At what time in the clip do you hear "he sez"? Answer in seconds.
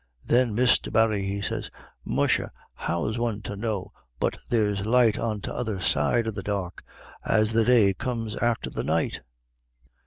1.27-1.69